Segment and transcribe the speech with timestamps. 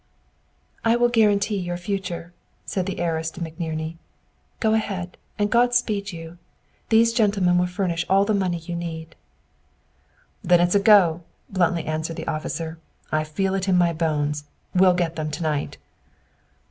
[0.83, 2.33] "I will guarantee your future,"
[2.65, 3.97] said the heiress to McNerney.
[4.59, 6.39] "Go ahead, and God speed you.
[6.89, 9.15] These gentlemen will furnish all the money you need."
[10.43, 12.79] "Then it's a go!" bluntly answered the officer.
[13.11, 15.77] "I feel it in my bones we'll get them to night."